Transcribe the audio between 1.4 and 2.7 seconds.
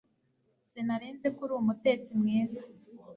uri umutetsi mwiza